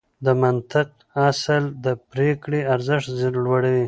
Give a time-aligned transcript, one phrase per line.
[0.25, 0.91] د منطقيت
[1.29, 3.07] اصل د پرېکړې ارزښت
[3.45, 3.79] لوړوي.